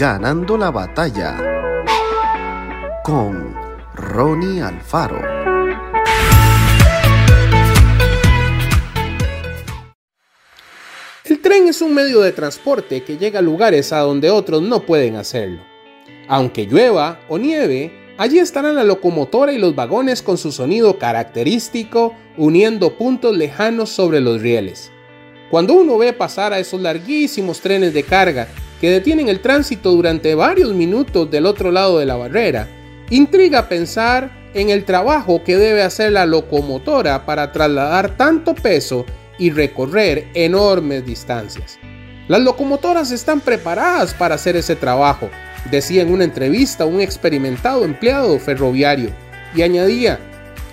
Ganando 0.00 0.56
la 0.56 0.70
batalla 0.70 1.36
con 3.04 3.54
Ronnie 3.94 4.62
Alfaro. 4.62 5.20
El 11.22 11.42
tren 11.42 11.68
es 11.68 11.82
un 11.82 11.94
medio 11.94 12.22
de 12.22 12.32
transporte 12.32 13.04
que 13.04 13.18
llega 13.18 13.40
a 13.40 13.42
lugares 13.42 13.92
a 13.92 13.98
donde 13.98 14.30
otros 14.30 14.62
no 14.62 14.86
pueden 14.86 15.16
hacerlo. 15.16 15.60
Aunque 16.28 16.64
llueva 16.64 17.20
o 17.28 17.36
nieve, 17.36 17.92
allí 18.16 18.38
estarán 18.38 18.76
la 18.76 18.84
locomotora 18.84 19.52
y 19.52 19.58
los 19.58 19.74
vagones 19.74 20.22
con 20.22 20.38
su 20.38 20.50
sonido 20.50 20.98
característico 20.98 22.14
uniendo 22.38 22.96
puntos 22.96 23.36
lejanos 23.36 23.90
sobre 23.90 24.22
los 24.22 24.40
rieles. 24.40 24.90
Cuando 25.50 25.74
uno 25.74 25.98
ve 25.98 26.14
pasar 26.14 26.54
a 26.54 26.58
esos 26.58 26.80
larguísimos 26.80 27.60
trenes 27.60 27.92
de 27.92 28.02
carga 28.02 28.48
que 28.80 28.90
detienen 28.90 29.28
el 29.28 29.40
tránsito 29.40 29.92
durante 29.92 30.34
varios 30.34 30.72
minutos 30.72 31.30
del 31.30 31.46
otro 31.46 31.70
lado 31.70 31.98
de 31.98 32.06
la 32.06 32.16
barrera, 32.16 32.66
intriga 33.10 33.68
pensar 33.68 34.30
en 34.54 34.70
el 34.70 34.84
trabajo 34.84 35.44
que 35.44 35.56
debe 35.56 35.82
hacer 35.82 36.12
la 36.12 36.26
locomotora 36.26 37.26
para 37.26 37.52
trasladar 37.52 38.16
tanto 38.16 38.54
peso 38.54 39.04
y 39.38 39.50
recorrer 39.50 40.28
enormes 40.34 41.04
distancias. 41.04 41.78
Las 42.28 42.40
locomotoras 42.40 43.10
están 43.10 43.40
preparadas 43.40 44.14
para 44.14 44.36
hacer 44.36 44.56
ese 44.56 44.76
trabajo, 44.76 45.28
decía 45.70 46.02
en 46.02 46.12
una 46.12 46.24
entrevista 46.24 46.86
un 46.86 47.00
experimentado 47.00 47.84
empleado 47.84 48.38
ferroviario, 48.38 49.10
y 49.54 49.62
añadía, 49.62 50.18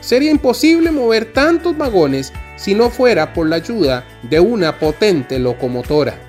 sería 0.02 0.32
imposible 0.32 0.92
mover 0.92 1.34
tantos 1.34 1.78
vagones 1.78 2.32
si 2.56 2.76
no 2.76 2.90
fuera 2.90 3.34
por 3.34 3.48
la 3.48 3.58
ayuda 3.58 4.06
de 4.24 4.40
una 4.40 4.80
potente 4.80 5.40
locomotora. 5.40 6.27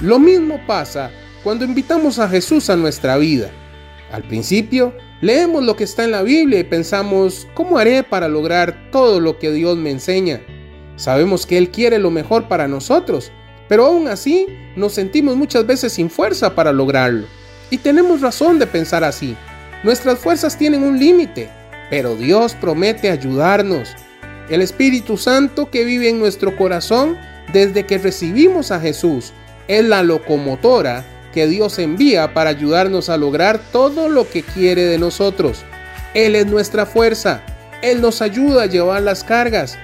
Lo 0.00 0.18
mismo 0.18 0.58
pasa 0.66 1.10
cuando 1.44 1.66
invitamos 1.66 2.18
a 2.18 2.28
Jesús 2.28 2.70
a 2.70 2.76
nuestra 2.76 3.18
vida. 3.18 3.50
Al 4.10 4.22
principio, 4.22 4.94
leemos 5.20 5.62
lo 5.62 5.76
que 5.76 5.84
está 5.84 6.04
en 6.04 6.12
la 6.12 6.22
Biblia 6.22 6.58
y 6.58 6.64
pensamos, 6.64 7.46
¿cómo 7.52 7.76
haré 7.76 8.02
para 8.02 8.26
lograr 8.26 8.90
todo 8.90 9.20
lo 9.20 9.38
que 9.38 9.52
Dios 9.52 9.76
me 9.76 9.90
enseña? 9.90 10.40
Sabemos 10.96 11.44
que 11.44 11.58
Él 11.58 11.70
quiere 11.70 11.98
lo 11.98 12.10
mejor 12.10 12.48
para 12.48 12.66
nosotros, 12.66 13.30
pero 13.68 13.84
aún 13.84 14.08
así 14.08 14.46
nos 14.74 14.94
sentimos 14.94 15.36
muchas 15.36 15.66
veces 15.66 15.92
sin 15.92 16.08
fuerza 16.08 16.54
para 16.54 16.72
lograrlo. 16.72 17.26
Y 17.68 17.76
tenemos 17.76 18.22
razón 18.22 18.58
de 18.58 18.66
pensar 18.66 19.04
así. 19.04 19.36
Nuestras 19.84 20.18
fuerzas 20.18 20.56
tienen 20.56 20.82
un 20.82 20.98
límite, 20.98 21.50
pero 21.90 22.16
Dios 22.16 22.54
promete 22.54 23.10
ayudarnos. 23.10 23.90
El 24.48 24.62
Espíritu 24.62 25.18
Santo 25.18 25.70
que 25.70 25.84
vive 25.84 26.08
en 26.08 26.18
nuestro 26.18 26.56
corazón 26.56 27.18
desde 27.52 27.84
que 27.84 27.98
recibimos 27.98 28.70
a 28.70 28.80
Jesús 28.80 29.34
es 29.70 29.84
la 29.84 30.02
locomotora 30.02 31.04
que 31.32 31.46
Dios 31.46 31.78
envía 31.78 32.34
para 32.34 32.50
ayudarnos 32.50 33.08
a 33.08 33.16
lograr 33.16 33.60
todo 33.70 34.08
lo 34.08 34.28
que 34.28 34.42
quiere 34.42 34.82
de 34.82 34.98
nosotros. 34.98 35.62
Él 36.12 36.34
es 36.34 36.46
nuestra 36.46 36.86
fuerza. 36.86 37.42
Él 37.80 38.00
nos 38.00 38.20
ayuda 38.20 38.64
a 38.64 38.66
llevar 38.66 39.02
las 39.02 39.22
cargas. 39.22 39.78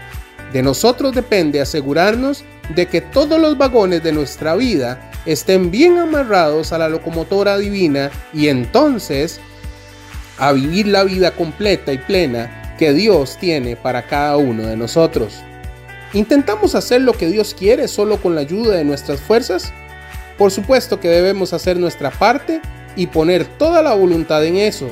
De 0.53 0.61
nosotros 0.61 1.15
depende 1.15 1.61
asegurarnos 1.61 2.45
de 2.75 2.87
que 2.87 3.01
todos 3.01 3.41
los 3.41 3.57
vagones 3.57 4.03
de 4.03 4.11
nuestra 4.11 4.57
vida 4.57 5.13
estén 5.25 5.71
bien 5.71 5.99
amarrados 5.99 6.73
a 6.73 6.79
la 6.79 6.89
locomotora 6.89 7.57
divina 7.57 8.11
y 8.35 8.49
entonces 8.49 9.39
a 10.37 10.51
vivir 10.51 10.89
la 10.89 11.05
vida 11.05 11.31
completa 11.31 11.93
y 11.93 11.99
plena 11.99 12.75
que 12.77 12.93
Dios 12.93 13.37
tiene 13.39 13.77
para 13.77 14.09
cada 14.09 14.37
uno 14.37 14.67
de 14.67 14.77
nosotros. 14.77 15.45
¿Intentamos 16.17 16.75
hacer 16.75 17.03
lo 17.03 17.13
que 17.13 17.27
Dios 17.27 17.53
quiere 17.53 17.89
solo 17.89 18.17
con 18.17 18.35
la 18.35 18.41
ayuda 18.41 18.77
de 18.77 18.85
nuestras 18.85 19.21
fuerzas? 19.21 19.75
Por 20.39 20.51
supuesto 20.51 20.99
que 20.99 21.09
debemos 21.09 21.53
hacer 21.53 21.79
nuestra 21.79 22.11
parte 22.11 22.63
y 22.97 23.09
poner 23.09 23.45
toda 23.45 23.83
la 23.83 23.93
voluntad 23.93 24.43
en 24.47 24.57
eso, 24.57 24.89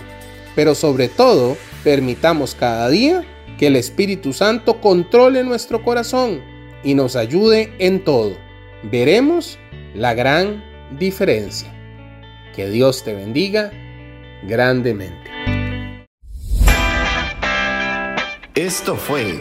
pero 0.54 0.74
sobre 0.74 1.08
todo 1.08 1.56
permitamos 1.82 2.54
cada 2.54 2.90
día 2.90 3.24
que 3.58 3.68
el 3.68 3.76
Espíritu 3.76 4.34
Santo 4.34 4.82
controle 4.82 5.42
nuestro 5.44 5.82
corazón 5.82 6.42
y 6.82 6.92
nos 6.92 7.16
ayude 7.16 7.72
en 7.78 8.04
todo. 8.04 8.36
Veremos 8.82 9.58
la 9.94 10.12
gran 10.12 10.62
diferencia. 10.98 11.72
Que 12.54 12.68
Dios 12.68 13.02
te 13.02 13.14
bendiga 13.14 13.72
grandemente. 14.46 15.30
Esto 18.54 18.96
fue 18.96 19.40